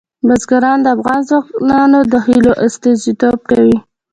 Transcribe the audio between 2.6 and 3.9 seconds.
استازیتوب کوي.